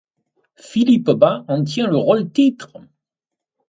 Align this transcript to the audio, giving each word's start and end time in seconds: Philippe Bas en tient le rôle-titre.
Philippe 0.57 1.11
Bas 1.11 1.45
en 1.47 1.63
tient 1.63 1.85
le 1.85 1.95
rôle-titre. 1.97 2.75